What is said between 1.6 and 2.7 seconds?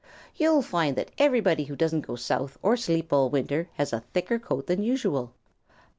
who doesn't go south